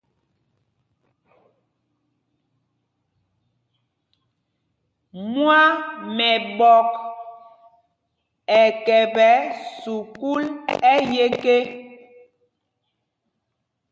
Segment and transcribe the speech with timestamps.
[5.33, 6.89] Mwamɛɓɔk
[8.59, 9.27] ɛ kɛpɛ
[9.81, 10.43] sukûl
[10.93, 11.55] ɛyeke.